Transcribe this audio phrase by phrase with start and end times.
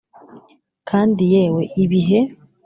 [0.89, 2.19] kandi yewe ibihe